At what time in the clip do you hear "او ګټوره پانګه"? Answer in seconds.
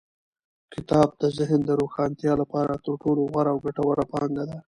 3.53-4.43